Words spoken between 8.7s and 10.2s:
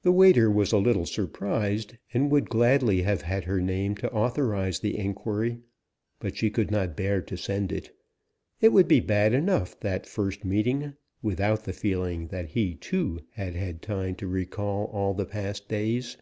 would be bad enough that